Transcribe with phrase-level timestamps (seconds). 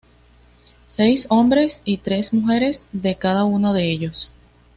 [0.87, 4.31] Seis hombres y tres mujeres de cada uno de ellos.